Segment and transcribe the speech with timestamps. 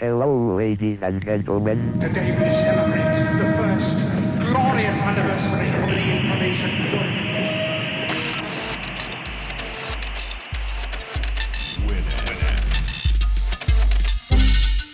[0.00, 1.98] Hello, ladies and gentlemen.
[1.98, 3.98] Today we celebrate the first
[4.38, 7.58] glorious anniversary of the information purification.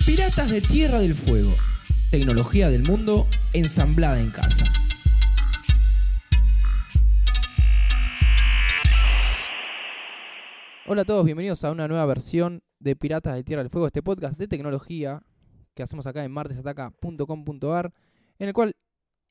[0.06, 1.52] Piratas de Tierra del Fuego.
[2.10, 4.64] Tecnología del mundo ensamblada en casa.
[10.86, 14.02] Hola a todos, bienvenidos a una nueva versión de Piratas de Tierra del Fuego, este
[14.02, 15.22] podcast de tecnología
[15.74, 17.92] que hacemos acá en martesataca.com.ar,
[18.38, 18.72] en el cual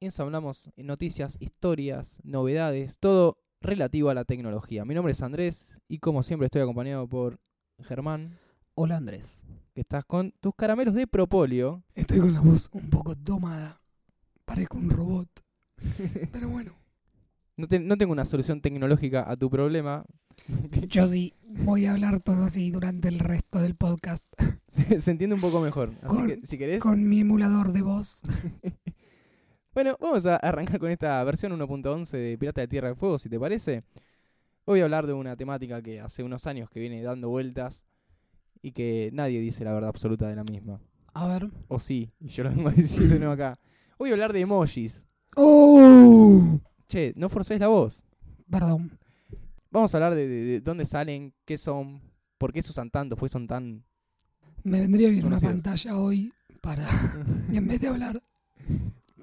[0.02, 4.84] ensamblamos noticias, historias, novedades, todo relativo a la tecnología.
[4.86, 7.40] Mi nombre es Andrés y como siempre estoy acompañado por
[7.80, 8.38] Germán,
[8.76, 9.44] Hola Andrés.
[9.76, 11.84] que estás con tus caramelos de propóleo.
[11.94, 13.82] Estoy con la voz un poco tomada.
[14.46, 15.30] Parezco un robot.
[16.32, 16.74] Pero bueno.
[17.56, 20.06] No, te- no tengo una solución tecnológica a tu problema.
[20.90, 24.24] Yo sí voy a hablar todo así durante el resto del podcast.
[24.68, 25.92] se, se entiende un poco mejor.
[26.02, 26.80] Así Con- que, si querés.
[26.80, 28.22] Con mi emulador de voz.
[29.74, 33.28] Bueno, vamos a arrancar con esta versión 1.11 de Pirata de Tierra del Fuego, si
[33.28, 33.78] te parece.
[34.66, 37.84] Hoy voy a hablar de una temática que hace unos años que viene dando vueltas
[38.62, 40.80] y que nadie dice la verdad absoluta de la misma.
[41.16, 41.50] A ver.
[41.70, 43.60] O sí, y yo lo vengo a decir de nuevo acá.
[43.98, 45.08] Hoy voy a hablar de emojis.
[45.36, 46.60] ¡Oh!
[46.88, 48.04] Che, no forcés la voz.
[48.52, 49.00] Perdón.
[49.74, 52.00] Vamos a hablar de, de- de dónde salen, qué son,
[52.38, 53.84] por qué se usan tanto, pues son tan...
[54.64, 55.54] Me vendría bien una Conocidos.
[55.56, 56.88] pantalla hoy para,
[57.52, 58.24] en vez de hablar,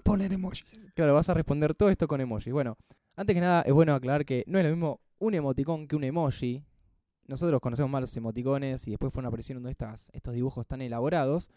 [0.02, 0.88] poner emojis.
[0.94, 2.52] Claro, vas a responder todo esto con emojis.
[2.52, 2.76] Bueno,
[3.16, 6.04] antes que nada es bueno aclarar que no es lo mismo un emoticón que un
[6.04, 6.62] emoji.
[7.26, 11.48] Nosotros conocemos más los emoticones y después fueron apareciendo estas, estos dibujos tan elaborados.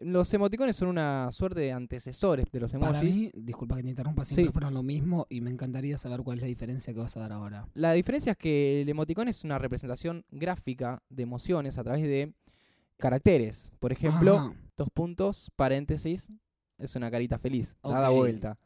[0.00, 2.92] Los emoticones son una suerte de antecesores de los emojis.
[2.98, 4.52] Para mí, disculpa que te interrumpa, siempre Sí.
[4.52, 7.32] fueron lo mismo y me encantaría saber cuál es la diferencia que vas a dar
[7.32, 7.66] ahora.
[7.74, 12.32] La diferencia es que el emoticón es una representación gráfica de emociones a través de
[12.96, 13.70] caracteres.
[13.78, 14.54] Por ejemplo, Ajá.
[14.76, 16.30] dos puntos, paréntesis,
[16.78, 18.16] es una carita feliz, dada Ok.
[18.16, 18.58] vuelta.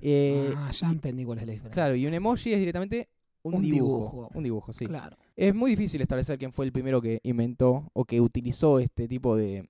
[0.00, 1.74] Eh, ah, ya entendí cuál es la diferencia.
[1.74, 3.08] Claro, y un emoji es directamente
[3.42, 4.30] un, Un dibujo, dibujo.
[4.34, 4.86] Un dibujo, sí.
[4.86, 5.16] Claro.
[5.36, 9.36] Es muy difícil establecer quién fue el primero que inventó o que utilizó este tipo
[9.36, 9.68] de,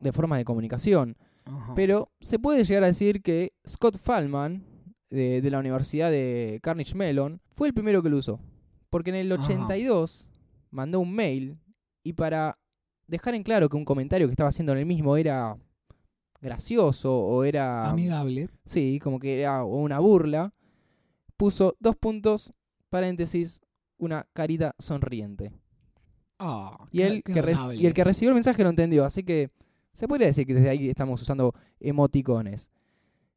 [0.00, 1.16] de formas de comunicación.
[1.44, 1.72] Ajá.
[1.74, 4.64] Pero se puede llegar a decir que Scott Fallman,
[5.10, 8.40] de, de la Universidad de Carnegie Mellon, fue el primero que lo usó.
[8.90, 9.42] Porque en el Ajá.
[9.44, 10.28] 82
[10.70, 11.58] mandó un mail
[12.02, 12.58] y para
[13.06, 15.56] dejar en claro que un comentario que estaba haciendo en el mismo era
[16.40, 17.90] gracioso o era...
[17.90, 18.48] Amigable.
[18.64, 20.54] Sí, como que era una burla.
[21.36, 22.52] Puso dos puntos,
[22.88, 23.60] paréntesis,
[23.98, 25.52] una carita sonriente.
[26.38, 29.04] Ah, Y, él que re- y el que recibió el mensaje lo entendió.
[29.04, 29.50] Así que
[29.92, 32.68] se podría decir que desde ahí estamos usando emoticones.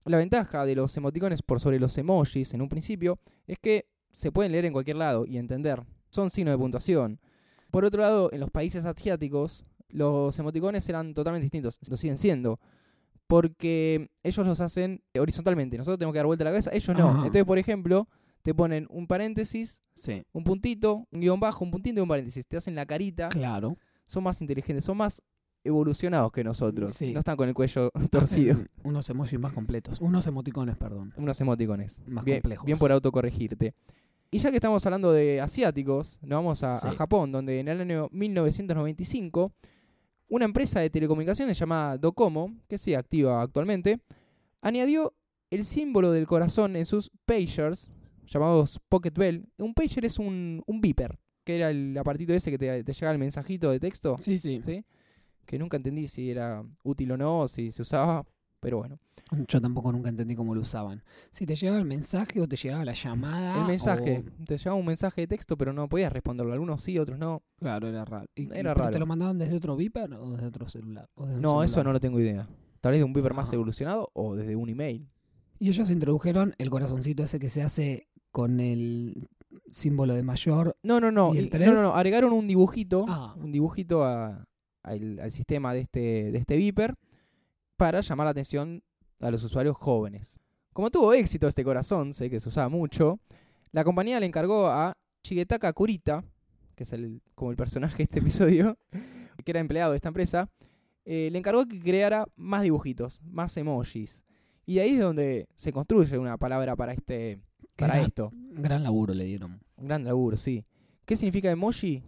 [0.05, 4.31] La ventaja de los emoticones por sobre los emojis en un principio es que se
[4.31, 5.83] pueden leer en cualquier lado y entender.
[6.09, 7.19] Son signos de puntuación.
[7.71, 11.79] Por otro lado, en los países asiáticos, los emoticones eran totalmente distintos.
[11.89, 12.59] Lo siguen siendo.
[13.27, 15.77] Porque ellos los hacen horizontalmente.
[15.77, 17.07] Nosotros tenemos que dar vuelta a la cabeza, ellos no.
[17.07, 17.17] Ajá.
[17.19, 18.07] Entonces, por ejemplo,
[18.43, 22.45] te ponen un paréntesis, Sí, un puntito, un guion bajo, un puntito y un paréntesis.
[22.45, 23.29] Te hacen la carita.
[23.29, 23.77] claro.
[24.05, 25.21] Son más inteligentes, son más
[25.63, 26.93] evolucionados que nosotros.
[26.93, 27.13] Sí.
[27.13, 28.57] No están con el cuello torcido.
[28.83, 30.01] Unos emojis más completos.
[30.01, 31.13] Unos emoticones, perdón.
[31.17, 32.01] Unos emoticones.
[32.07, 32.65] Más bien, complejos.
[32.65, 33.73] bien por autocorregirte.
[34.31, 36.75] Y ya que estamos hablando de asiáticos, nos vamos a.
[36.93, 39.53] Japón, donde en el año 1995
[40.27, 43.99] una empresa de telecomunicaciones llamada Docomo, que sigue activa actualmente,
[44.61, 45.13] añadió
[45.51, 47.91] el símbolo del corazón en sus pagers,
[48.25, 49.45] llamados Pocket Bell.
[49.59, 53.11] Un pager es un, un beeper, que era el apartito ese que te, te llega
[53.11, 54.15] el mensajito de texto.
[54.19, 54.61] Sí, sí.
[54.65, 54.83] ¿sí?
[55.45, 58.25] Que nunca entendí si era útil o no, si se usaba,
[58.59, 58.99] pero bueno.
[59.47, 61.01] Yo tampoco nunca entendí cómo lo usaban.
[61.31, 63.59] Si te llegaba el mensaje o te llegaba la llamada.
[63.61, 66.53] el mensaje, o- te llegaba un mensaje de texto, pero no podías responderlo.
[66.53, 67.41] Algunos sí, otros no.
[67.57, 68.27] Claro, era raro.
[68.35, 68.91] ¿Y, Era raro.
[68.91, 71.09] ¿Te lo mandaban desde otro beeper o desde otro celular?
[71.15, 72.47] O desde un No, eso no lo tengo idea.
[72.79, 75.07] Tal vez de un beeper más evolucionado o desde un email.
[75.59, 79.29] Y ellos introdujeron el corazoncito ese que se hace con el
[79.71, 80.75] símbolo de mayor.
[80.83, 81.33] No, no, no.
[81.33, 81.67] ¿Y el y- tres?
[81.67, 81.95] no, no, no.
[81.95, 83.33] Agregaron un dibujito, Ah.
[83.37, 84.45] un dibujito a-
[84.83, 86.95] al, al sistema de este, de este beeper
[87.77, 88.83] para llamar la atención
[89.19, 90.39] a los usuarios jóvenes.
[90.73, 93.19] Como tuvo éxito este corazón, sé que se usaba mucho,
[93.71, 96.23] la compañía le encargó a Shigetaka Kurita,
[96.75, 98.77] que es el, como el personaje de este episodio,
[99.43, 100.49] que era empleado de esta empresa,
[101.05, 104.23] eh, le encargó que creara más dibujitos, más emojis.
[104.65, 107.39] Y de ahí es donde se construye una palabra para este
[107.75, 108.31] para gran, esto.
[108.51, 109.59] Gran laburo le dieron.
[109.75, 110.65] Un gran laburo, sí.
[111.05, 112.03] ¿Qué significa emoji?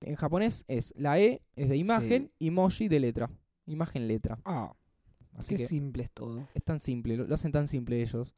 [0.00, 3.30] En japonés es la E es de imagen, emoji de letra.
[3.66, 4.38] Imagen letra.
[4.44, 4.72] Ah,
[5.34, 6.46] Así qué que simple es todo.
[6.54, 8.34] es tan simple, lo, lo hacen tan simple ellos.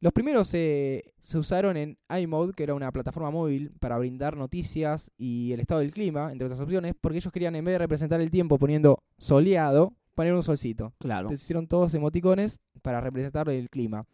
[0.00, 5.10] Los primeros se- se usaron en iMode, que era una plataforma móvil para brindar noticias
[5.16, 8.20] y el estado del clima, entre otras opciones, porque ellos querían, en vez de representar
[8.20, 10.92] el tiempo poniendo soleado, poner un solcito.
[10.98, 11.28] Claro.
[11.28, 14.06] Entonces hicieron todos emoticones para representar el clima.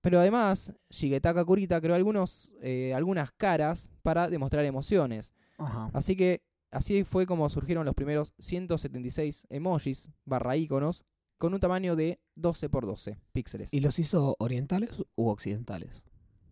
[0.00, 5.32] Pero además, Shigetaka Kurita creó algunos, eh, algunas caras para demostrar emociones.
[5.58, 5.90] Ajá.
[5.92, 11.04] Así que así fue como surgieron los primeros 176 emojis barra iconos
[11.38, 13.72] con un tamaño de 12 por 12 píxeles.
[13.72, 16.06] ¿Y los hizo orientales u occidentales?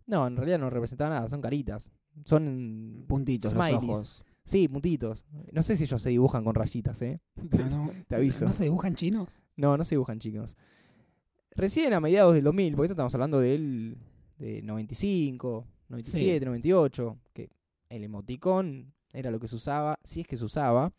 [0.07, 1.91] No, en realidad no representaban nada, son caritas.
[2.25, 3.73] Son Puntitos, Smileys.
[3.75, 4.25] los ojos.
[4.45, 5.25] Sí, puntitos.
[5.53, 7.21] No sé si ellos se dibujan con rayitas, ¿eh?
[7.53, 7.91] Ah, no.
[8.09, 8.45] Te aviso.
[8.45, 9.41] ¿No se dibujan chinos?
[9.57, 10.57] No, no se dibujan, chicos.
[11.53, 13.99] Recién a mediados del 2000, porque esto estamos hablando del
[14.39, 17.51] de 95, 97, 98, que
[17.93, 20.93] el emoticón era lo que se usaba, si es que se usaba.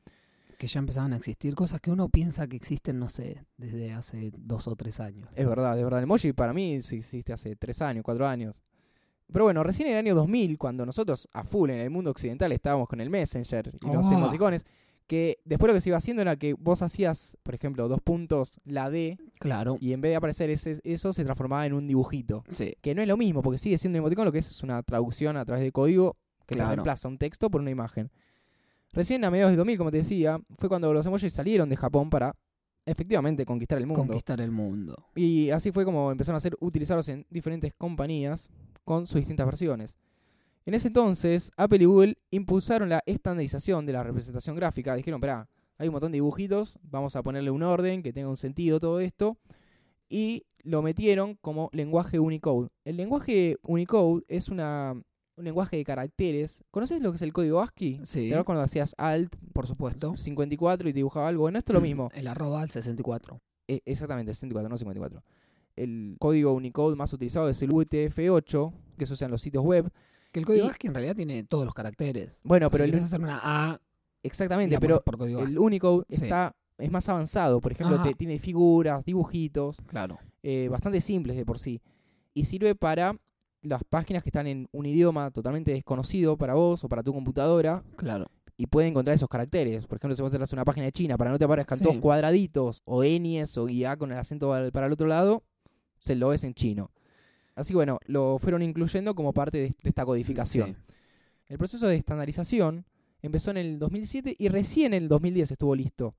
[0.58, 4.32] Que ya empezaban a existir cosas que uno piensa que existen, no sé, desde hace
[4.38, 5.28] dos o tres años.
[5.36, 6.00] Es verdad, es verdad.
[6.00, 8.62] El emoji para mí sí existe hace 3 años, 4 años.
[9.32, 12.52] Pero bueno, recién en el año 2000, cuando nosotros a full en el mundo occidental
[12.52, 14.14] estábamos con el Messenger y los Oh.
[14.14, 14.64] emoticones,
[15.08, 18.62] que después lo que se iba haciendo era que vos hacías, por ejemplo, dos puntos,
[18.64, 19.76] la D, Claro.
[19.82, 22.44] y en vez de aparecer ese, eso se transformaba en un dibujito.
[22.48, 22.76] Sí.
[22.82, 25.36] Que no es lo mismo, porque sigue siendo emoticón, lo que es es una traducción
[25.36, 26.72] a través de código que Claro.
[26.72, 28.12] reemplaza un texto por una imagen.
[28.92, 32.10] Recién a mediados del 2000, como te decía, fue cuando los emojis salieron de Japón
[32.10, 32.36] para
[32.86, 34.04] efectivamente conquistar el mundo.
[34.04, 35.08] Conquistar el mundo.
[35.16, 38.50] Y así fue como empezaron a ser utilizados en diferentes compañías
[38.84, 39.98] con sus distintas versiones.
[40.66, 44.96] En ese entonces, Apple y Google impulsaron la estandarización de la representación gráfica.
[44.96, 48.38] Dijeron, espera, hay un montón de dibujitos, vamos a ponerle un orden, que tenga un
[48.38, 49.38] sentido todo esto.
[50.08, 52.70] Y lo metieron como lenguaje Unicode.
[52.86, 54.94] El lenguaje Unicode es una,
[55.36, 56.64] un lenguaje de caracteres.
[56.72, 58.02] ¿Conoces lo que es el código ASCII?
[58.06, 58.30] Sí.
[58.30, 60.16] ¿Te cuando hacías Alt Por supuesto.
[60.16, 61.42] 54 y dibujaba algo?
[61.44, 62.10] Bueno, esto es lo mismo.
[62.14, 63.42] El arroba al 64.
[63.68, 65.24] E- exactamente, 64, no 54.
[65.76, 69.90] El código Unicode más utilizado es el UTF-8, que se usa en los sitios web.
[70.32, 72.42] Que el código Y- ASCII en realidad tiene todos los caracteres.
[72.44, 73.82] Bueno, pero si el, hacer una A,
[74.22, 75.58] exactamente, pero el.
[75.58, 76.24] Unicode Sí.
[76.26, 77.62] está es más avanzado.
[77.62, 80.18] Por ejemplo, te- tiene figuras, dibujitos, Claro.
[80.44, 81.82] eh, bastante simples de por sí.
[82.34, 83.16] Y sirve para
[83.64, 87.84] las páginas que están en un idioma totalmente desconocido para vos o para tu computadora
[87.96, 88.28] Claro.
[88.58, 89.88] y puede encontrar esos caracteres.
[89.88, 91.84] Por ejemplo, si vos haces una página de China para no te aparezcan Sí.
[91.84, 95.44] todos cuadraditos o ñes o guía con el acento para el otro lado,
[96.00, 96.92] se lo ves en chino.
[97.56, 100.76] Así que bueno, lo fueron incluyendo como parte de, esta codificación.
[100.88, 100.94] Sí.
[101.48, 102.86] El proceso de estandarización
[103.22, 106.16] empezó en el 2007 y recién en el 2010 estuvo listo.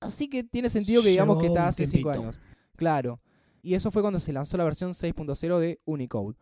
[0.00, 2.22] Así que tiene sentido que digamos que está hace 5 tiempito.
[2.30, 2.40] años.
[2.76, 3.20] Claro.
[3.62, 6.36] Y eso fue cuando se lanzó la versión 6.0 de Unicode.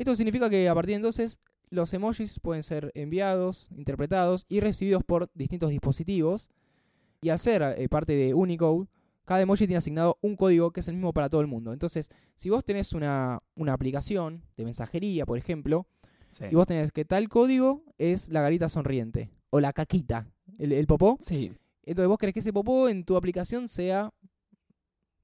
[0.00, 1.38] Esto significa que a partir de entonces
[1.68, 6.48] los emojis pueden ser enviados, interpretados y recibidos por distintos dispositivos.
[7.22, 8.88] Y al ser eh, parte de Unicode,
[9.26, 11.72] cada emoji tiene asignado un código que es el mismo para todo el mundo.
[11.74, 15.86] Entonces, si vos tenés una, una aplicación de mensajería, por ejemplo,
[16.30, 16.44] Sí.
[16.50, 20.86] y vos tenés que tal código es la garita sonriente o la caquita, el, el
[20.86, 21.18] popó.
[21.20, 21.52] Sí.
[21.84, 24.12] Entonces vos querés que ese popó en tu aplicación sea,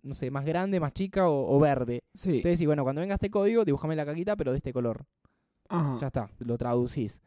[0.07, 2.03] no sé, más grande, más chica o, o verde.
[2.15, 2.29] Sí.
[2.37, 5.05] Entonces decís, bueno, cuando venga este código, dibujame la caquita, pero de este color.
[5.69, 5.97] Ajá.
[6.01, 7.21] Ya está, lo traducís.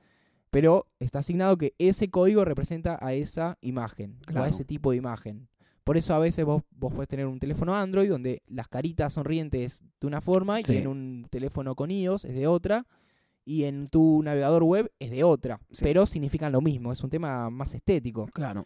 [0.49, 4.97] Pero está asignado que ese código representa a esa imagen o a ese tipo de
[4.97, 5.47] imagen.
[5.83, 9.83] Por eso a veces vos, vos podés tener un teléfono Android donde las caritas sonrientes
[9.99, 10.73] de una forma Sí.
[10.73, 12.85] y en un teléfono con iOS es de otra
[13.45, 15.59] y en tu navegador web es de otra.
[15.71, 15.79] Sí.
[15.83, 18.27] Pero significan lo mismo, es un tema más estético.
[18.33, 18.65] Claro.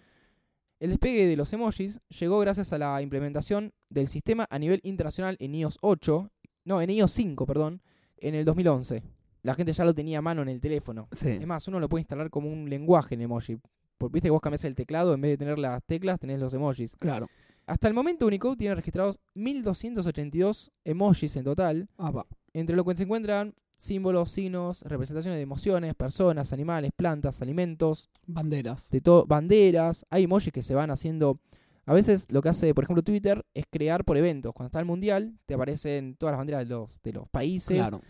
[0.84, 5.38] El despegue de los emojis llegó gracias a la implementación del sistema a nivel internacional
[5.40, 6.30] en iOS 8,
[6.66, 7.82] no, en iOS 5, perdón,
[8.18, 9.02] en el 2011.
[9.44, 11.08] La gente ya lo tenía a mano en el teléfono.
[11.13, 11.30] Sí.
[11.30, 13.60] Es más, uno lo puede instalar como un lenguaje en emoji.
[13.98, 16.54] Porque viste que vos cambiás el teclado, en vez de tener las teclas, tenés los
[16.54, 16.98] emojis.
[16.98, 17.30] Claro.
[17.66, 22.25] Hasta el momento Unicode tiene registrados 1282 emojis en total, Ah, va.
[22.52, 28.90] entre lo que se encuentran símbolos, signos, representaciones de emociones, personas, animales, plantas, alimentos, Banderas.
[28.90, 31.40] de todo, banderas, hay emojis que se van haciendo.
[31.86, 34.54] A veces lo que hace, por ejemplo, Twitter es crear por eventos.
[34.54, 37.78] Cuando está el mundial, te aparecen todas las banderas de los, de los países.
[37.78, 38.02] Claro.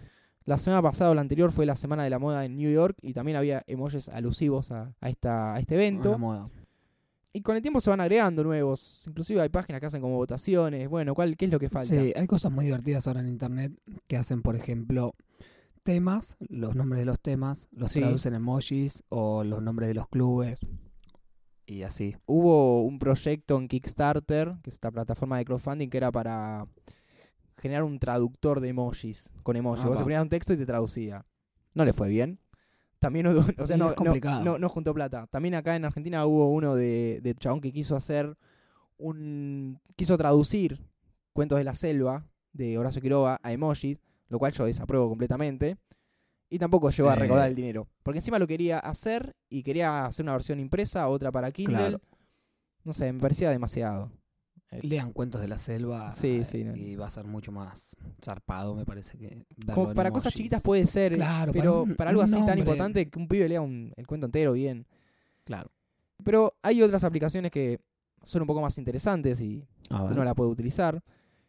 [0.45, 2.97] La semana pasada o la anterior fue la semana de la moda en New York
[3.01, 6.19] y también había emojis alusivos a, a esta, a este A la evento.
[6.19, 6.49] moda.
[7.35, 9.05] Y con el tiempo se van agregando nuevos.
[9.07, 10.87] Inclusive hay páginas que hacen como votaciones.
[10.87, 11.87] Bueno, ¿cuál, ¿qué es lo que falta?
[11.99, 13.71] Sí, hay cosas muy divertidas ahora en internet
[14.05, 15.15] que hacen, por ejemplo,
[15.83, 17.99] temas, los nombres de los temas, los Sí.
[17.99, 20.59] traducen en emojis o los nombres de los clubes
[21.65, 22.15] y así.
[22.25, 26.67] Hubo un proyecto en Kickstarter, que es esta plataforma de crowdfunding, que era para
[27.57, 29.85] generar un traductor de emojis con emojis.
[29.85, 31.25] Ah, Vos ponías un texto y te traducía.
[31.73, 32.39] No le fue bien.
[32.99, 33.93] También hubo- o sea, no,
[34.43, 35.27] no, no juntó plata.
[35.27, 38.37] También acá en Argentina hubo uno de, de chabón que quiso hacer
[38.97, 39.79] un.
[39.95, 40.79] quiso traducir
[41.33, 43.99] cuentos de la selva de Horacio Quiroga a emojis.
[44.33, 45.77] Lo cual yo desapruebo completamente.
[46.49, 47.17] Y tampoco llegó a Eh.
[47.17, 47.87] recaudar el dinero.
[48.03, 51.77] Porque encima lo quería hacer y quería hacer una versión impresa, otra para Kindle.
[51.77, 52.01] Claro.
[52.83, 54.11] No sé, me parecía demasiado.
[54.81, 56.75] Lean cuentos de la selva Sí, eh, sí, no.
[56.75, 60.87] y va a ser mucho más zarpado, me parece que Como para cosas chiquitas puede
[60.87, 63.93] ser, Claro, para pero un- para algo así tan importante que un pibe lea un-
[63.95, 64.87] el cuento entero bien.
[65.43, 65.69] Claro.
[66.23, 67.79] Pero hay otras aplicaciones que
[68.23, 71.03] son un poco más interesantes y uno la puede utilizar.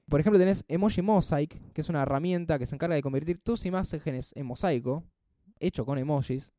[0.08, 3.64] Por ejemplo, tenés Emoji Mosaic, que es una herramienta que se encarga de convertir tus
[3.66, 5.04] imágenes en mosaico,
[5.60, 6.52] hecho con emojis.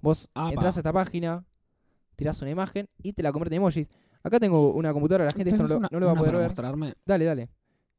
[0.00, 0.52] Vos Apa.
[0.52, 1.44] entras a esta página,
[2.16, 3.88] tirás una imagen y te la convierte en emojis.
[4.22, 6.16] Acá tengo una computadora, la gente esto no, ¿Tenés lo- una- no lo va a
[6.16, 6.44] poder ver.
[6.44, 6.94] mostrarme?
[7.04, 7.48] Dale, dale.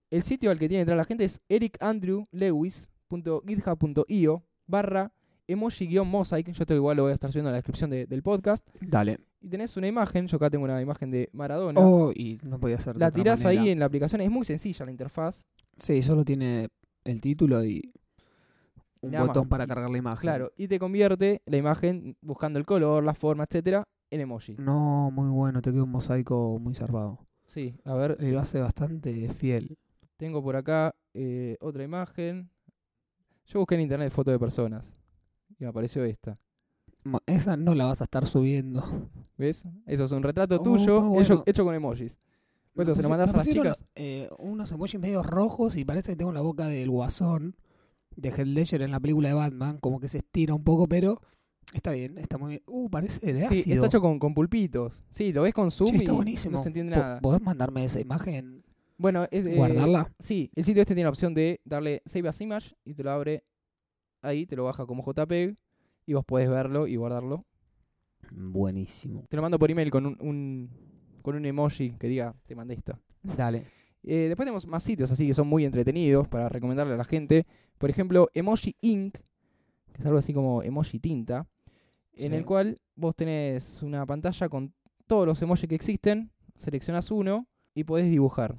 [0.09, 5.11] El sitio al que tiene que entrar la gente es ericandrewlewis.github.io barra
[5.47, 6.51] emoji-mosaic.
[6.51, 8.67] Yo esto igual lo voy a estar subiendo en la descripción de- del podcast.
[8.81, 9.19] Dale.
[9.41, 11.79] Y tenés una imagen, yo acá tengo una imagen de Maradona.
[11.79, 13.61] Oh, y no podía ser de la otra tirás manera.
[13.61, 15.47] ahí en la aplicación, es muy sencilla la interfaz.
[15.77, 16.69] Sí, solo tiene
[17.03, 17.91] el título y
[19.01, 20.21] un Nada botón para cargar la imagen.
[20.21, 24.55] Claro, y te convierte la imagen buscando el color, la forma, etcétera, en emoji.
[24.57, 27.19] No, muy bueno, te queda un mosaico muy zarpado.
[27.43, 29.77] Sí, a ver, Y lo hace bastante fiel.
[30.15, 32.49] tengo por acá eh, otra imagen.
[33.45, 34.95] Yo busqué en internet fotos de personas
[35.63, 36.37] y me apareció esta.
[37.25, 38.81] Esa no la vas a estar subiendo.
[39.37, 39.65] ¿Ves?
[39.85, 41.43] Eso es un retrato Oh, tuyo hecho, bueno.
[41.45, 42.17] hecho con emojis.
[42.75, 43.85] Bueno, se lo mandás a las chicas.
[43.95, 47.55] eh, unos emojis medio rojos y parece que tengo la boca del guasón
[48.15, 49.77] de Heath Ledger en la película de Batman.
[49.79, 51.21] Como que se estira un poco, pero
[51.73, 52.63] está bien, está muy bien.
[52.67, 53.75] Uh, parece de Sí, ácido.
[53.75, 55.03] está hecho con, con pulpitos.
[55.11, 56.53] Sí, lo ves con zoom Che, está y buenísimo.
[56.53, 57.19] no se entiende Po- nada.
[57.21, 58.63] ¿Podés mandarme esa imagen?
[58.97, 60.11] Bueno, es de- ¿Guardarla?
[60.19, 63.11] Sí, el sitio este tiene la opción de darle Save as Image y te lo
[63.11, 63.43] abre
[64.23, 65.55] ahí, te lo baja como JPEG
[66.07, 67.45] y vos podés verlo y guardarlo.
[68.31, 69.25] Buenísimo.
[69.29, 70.69] Te lo mando por email con un, un-
[71.21, 72.97] con un emoji que diga, te mandé esto.
[73.21, 73.65] Dale.
[74.05, 77.45] Eh, después tenemos más sitios así que son muy entretenidos para recomendarle a la gente.
[77.77, 79.13] Por ejemplo, Emoji Ink,
[79.93, 81.47] que es algo así como emoji tinta,
[82.11, 84.73] en el cual vos tenés una pantalla con
[85.07, 88.57] todos los emojis que existen, seleccionás uno y podés dibujar.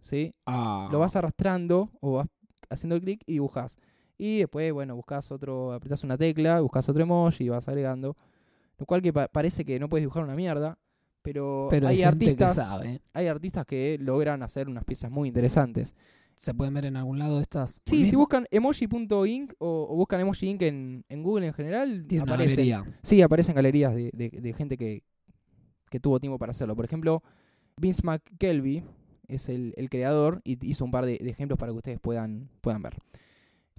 [0.00, 0.34] ¿sí?
[0.44, 2.26] Ah, Lo vas arrastrando o vas
[2.68, 3.78] haciendo clic y dibujás.
[4.22, 8.14] Y después, bueno, buscas otro, apretás una tecla, buscas otro emoji y vas agregando.
[8.78, 10.78] Lo cual que pa- parece que no puedes dibujar una mierda,
[11.22, 13.00] pero, pero hay, artistas, que sabe.
[13.14, 15.94] hay artistas que logran hacer unas piezas muy interesantes.
[16.34, 17.80] ¿Se pueden ver en algún lado estas?
[17.86, 22.24] Sí, si buscan emoji.inc o, o buscan emoji inc en, en Google en general, Tiene
[22.24, 22.56] una aparecen.
[22.68, 22.98] galería.
[23.02, 25.02] Sí, aparecen galerías de, de- de gente que,
[25.90, 26.76] que tuvo tiempo para hacerlo.
[26.76, 27.22] Por ejemplo,
[27.78, 28.82] Vince McKelvey
[29.28, 32.48] es el, el creador y hizo un par de, de ejemplos para que ustedes puedan,
[32.60, 32.96] puedan ver.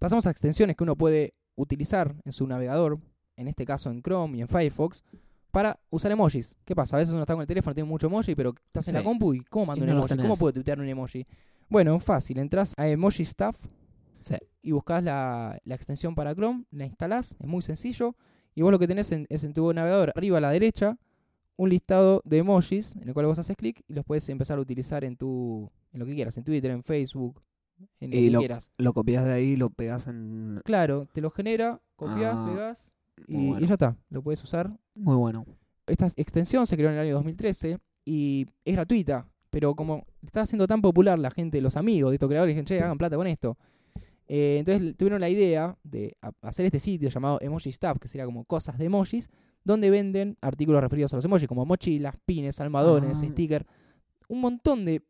[0.02, 2.98] Pasamos a extensiones que uno puede utilizar en su navegador,
[3.36, 5.04] en este caso en Chrome y en Firefox,
[5.52, 6.58] para usar emojis.
[6.66, 6.96] ¿Qué pasa?
[6.96, 9.36] A veces uno está con el teléfono, tiene mucho emoji, pero estás en la compu
[9.36, 10.18] y ¿cómo mando Y un no emoji?
[10.18, 11.28] ¿Cómo puedo tuitear un emoji?
[11.70, 13.58] Bueno, fácil, entras a Emoji Stuff
[14.22, 14.38] Sí.
[14.64, 18.16] y buscas la, la extensión para Chrome, la instalás, es muy sencillo,
[18.56, 20.98] y vos lo que tenés en- es en tu navegador, arriba a la derecha,
[21.58, 24.62] un listado de emojis en el cual vos haces clic y los puedes empezar a
[24.62, 27.40] utilizar en tu en lo que quieras, en Twitter, en Facebook,
[28.00, 28.72] en lo Y que lo- quieras.
[28.78, 30.62] Lo copias de ahí y lo pegas en...
[30.66, 32.86] Claro, te lo genera, copias, Ah, pegás
[33.28, 34.72] y, ya está, lo puedes usar.
[34.96, 35.46] Muy bueno.
[35.88, 40.66] Esta extensión se creó en el año 2013 y es gratuita, pero como está siendo
[40.68, 43.58] tan popular la gente, los amigos de estos creadores, dijeron, che, hagan plata con esto.
[44.28, 48.46] Eh, entonces tuvieron la idea de hacer este sitio llamado Emoji Stuff, que sería como
[48.46, 49.30] cosas de emojis,
[49.64, 53.26] donde venden artículos referidos a los emojis, como mochilas, pines, almohadones, Ah.
[53.26, 53.66] stickers,
[54.30, 55.04] un montón de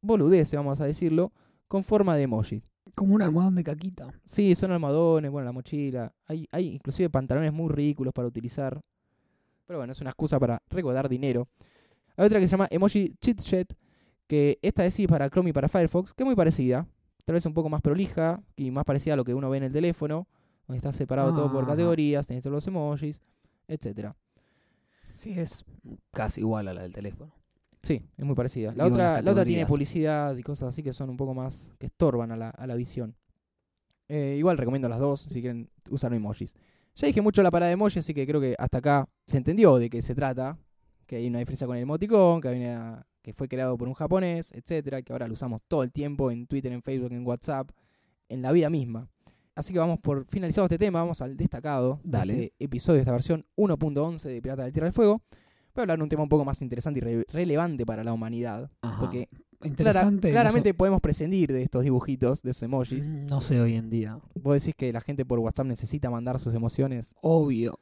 [0.00, 1.32] boludeces, vamos a decirlo,
[1.68, 2.62] con forma de emoji.
[2.94, 4.12] Como un almohadón de caquita.
[4.24, 6.12] Sí, son almohadones, bueno, la mochila.
[6.26, 8.80] Hay, hay inclusive pantalones muy ridículos para utilizar.
[9.66, 11.48] Pero bueno, es una excusa para recaudar dinero.
[12.16, 13.66] Hay otra que se llama Emoji Cheat Sheet,
[14.26, 16.86] que esta es sí para Chrome y para Firefox, que es muy parecida.
[17.24, 19.64] Tal vez un poco más prolija y más parecida a lo que uno ve en
[19.64, 20.28] el teléfono,
[20.68, 21.66] donde está separado todo por Ah.
[21.66, 23.20] categorías, tenés todos los emojis,
[23.66, 24.14] etcétera.
[25.12, 25.64] Sí, es
[26.12, 27.32] casi igual a la del teléfono.
[27.86, 28.72] Sí, es muy parecida.
[28.74, 31.86] La otra, la otra tiene publicidad y cosas así que son un poco más, que
[31.86, 33.14] estorban a la, a la visión.
[34.08, 36.54] Eh, igual recomiendo las dos si quieren usar emojis.
[36.96, 39.76] Ya dije mucho la parada de emojis, así que creo que hasta acá se entendió
[39.78, 40.58] de qué se trata.
[41.06, 43.94] Que hay una diferencia con el emoticón, que, hay una- que fue creado por un
[43.94, 47.70] japonés, etcétera, que ahora lo usamos todo el tiempo en Twitter, en Facebook, en WhatsApp,
[48.28, 49.08] en la vida misma.
[49.54, 52.34] Así que vamos por finalizado este tema, vamos al destacado Dale.
[52.34, 55.22] de este episodio de esta versión 1.11 de Pirata del Tierra del Fuego.
[55.76, 58.12] Voy a hablar de un tema un poco más interesante y re- relevante para la
[58.12, 58.70] humanidad.
[58.82, 59.00] Ajá.
[59.00, 60.28] Porque clara- Interesante.
[60.28, 63.04] no claramente podemos prescindir de estos dibujitos, de esos emojis.
[63.10, 64.18] No sé hoy en día.
[64.34, 67.78] Vos decís que la gente por WhatsApp necesita mandar sus emociones, Obvio.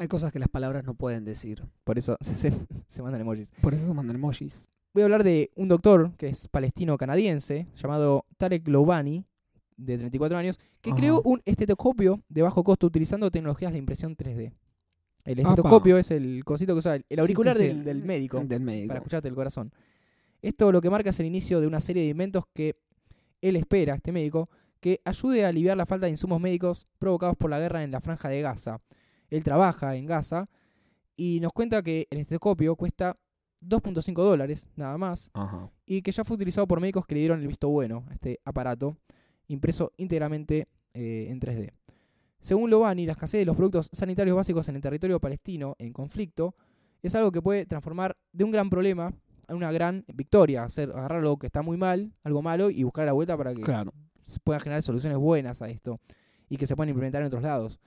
[0.00, 1.64] Hay cosas que las palabras no pueden decir.
[1.84, 2.52] por eso se,
[2.88, 3.50] se mandan emojis.
[3.60, 4.68] Por eso mandan emojis.
[4.94, 9.24] Voy a hablar de un doctor que es palestino-canadiense, llamado Tarek Loubani.
[9.76, 10.96] de 34 años, que Ajá.
[10.98, 14.52] creó un estetoscopio de bajo costo utilizando tecnologías de impresión 3D.
[15.28, 15.50] El Apa.
[15.50, 17.68] estetoscopio es el cosito que usa el, Sí, auricular sí, sí.
[17.68, 18.88] Del, del médico Del médico.
[18.88, 19.72] para escucharte el corazón.
[20.42, 22.76] Esto lo que marca es el inicio de una serie de inventos que
[23.40, 24.48] él espera, este médico,
[24.80, 28.00] que ayude a aliviar la falta de insumos médicos provocados por la guerra en la
[28.00, 28.80] franja de Gaza.
[29.30, 30.46] Él trabaja en Gaza
[31.16, 33.16] y nos cuenta que el estetoscopio cuesta
[33.60, 35.68] 2.5 dólares, nada más, Ajá.
[35.84, 38.38] y que ya fue utilizado por médicos que le dieron el visto bueno a este
[38.44, 38.96] aparato,
[39.48, 41.72] impreso íntegramente eh, en 3D.
[42.40, 46.54] Según Lobani, la escasez de los productos sanitarios básicos en el territorio palestino en conflicto
[47.02, 49.12] es algo que puede transformar de un gran problema
[49.48, 53.06] a una gran victoria, hacer, agarrar algo que está muy mal, algo malo, y buscar
[53.06, 53.92] la vuelta para que Claro.
[54.22, 55.98] se puedan generar soluciones buenas a esto
[56.48, 57.80] y que se puedan implementar en otros lados.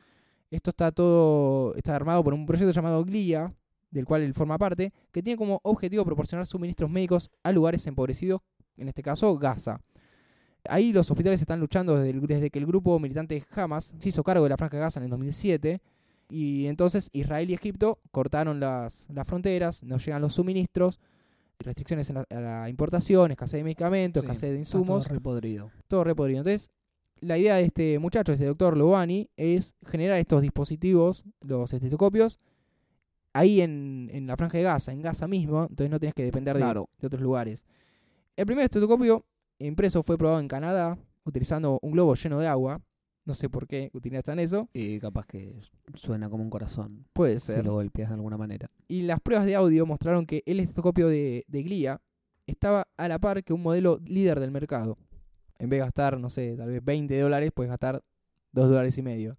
[0.50, 3.50] Esto está todo está armado por un proyecto llamado GLIA,
[3.89, 8.41] del cual él forma parte, que tiene como objetivo proporcionar suministros médicos a lugares empobrecidos,
[8.77, 9.81] en este caso Gaza.
[10.70, 14.24] Ahí los hospitales están luchando desde, el- desde que el grupo militante Hamas se hizo
[14.24, 15.82] cargo de la franja de Gaza en el 2007
[16.30, 21.00] y entonces Israel y Egipto cortaron las, las fronteras, no llegan los suministros,
[21.60, 25.08] restricciones en la, a la importación, escasez de medicamentos, Sí, escasez de Está todo insumos
[25.08, 25.72] repodrido.
[25.88, 26.39] todo re podrido.
[26.39, 26.70] Entonces,
[27.20, 32.39] la idea de este muchacho, este doctor Lobani, es generar estos dispositivos, los estetoscopios,
[33.34, 36.56] ahí en, en la franja de Gaza, en Gaza mismo, entonces no tenés que depender
[36.56, 36.62] de,
[37.00, 37.63] de otros lugares.
[38.36, 39.24] El primer estetoscopio
[39.68, 42.82] impreso fue probado en Canadá, utilizando un globo lleno de agua.
[43.24, 45.56] No sé por qué utilizan eso, Y capaz que
[45.94, 47.06] suena como un corazón.
[47.13, 47.63] puede Si ser.
[47.65, 48.68] lo golpeas de alguna manera.
[48.88, 52.01] Y las pruebas de audio mostraron que el estetoscopio de, de Glia
[52.48, 54.98] estaba a la par que un modelo líder del mercado.
[55.60, 58.03] En vez de gastar, no sé, tal vez 20 dólares, puedes gastar
[58.53, 59.38] 2 dólares y medio.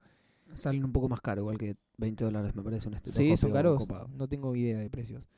[0.55, 3.52] Salen un poco más caro, igual que 20 dólares me parece un Sí, estetoscopio son
[3.52, 3.79] caros.
[3.79, 4.09] copado.
[4.14, 5.29] No tengo idea de precios.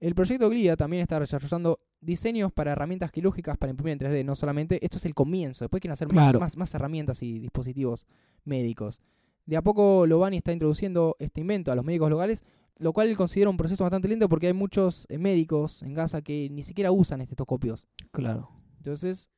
[0.00, 4.24] El proyecto GLIA también está desarrollando diseños para herramientas quirúrgicas para imprimir en 3D.
[4.24, 5.64] No solamente, esto es el comienzo.
[5.64, 6.40] Después quieren hacer más- Claro.
[6.40, 8.06] más, más herramientas y dispositivos
[8.44, 9.00] médicos.
[9.46, 12.44] De a poco Lobani está introduciendo este invento a los médicos locales,
[12.76, 16.22] lo cual él considera un proceso bastante lento porque hay muchos eh, médicos en Gaza
[16.22, 17.86] que ni siquiera usan estetoscopios.
[18.10, 18.50] Claro.
[18.78, 19.30] Entonces,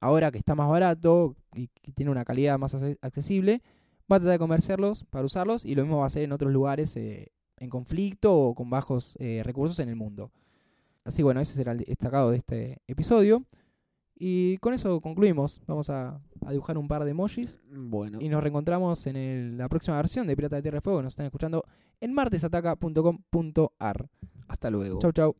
[0.00, 3.62] ahora que está más barato y que tiene una calidad más accesible,
[4.10, 6.52] va a tratar de comerciarlos para usarlos y lo mismo va a hacer en otros
[6.52, 10.30] lugares eh, en conflicto o con bajos eh, recursos en el mundo.
[11.04, 13.44] Así bueno, ese será el destacado de este episodio.
[14.16, 15.60] Y con eso concluimos.
[15.66, 18.18] Vamos a, a dibujar un par de emojis Bueno.
[18.20, 21.02] y nos reencontramos en el- la próxima versión de Pirata de Tierra y Fuego.
[21.02, 21.64] Nos están escuchando
[22.00, 24.08] en martesataca.com.ar.
[24.48, 24.98] Hasta luego.
[25.00, 25.36] Chau, chau.